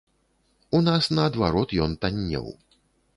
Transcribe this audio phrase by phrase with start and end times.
[0.79, 2.47] У нас наадварот ён таннеў!